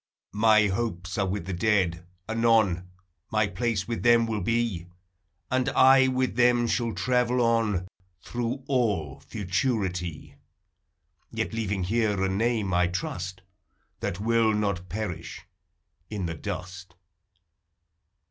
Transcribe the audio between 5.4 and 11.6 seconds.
And I with them shall travel on Through all futurity: Yet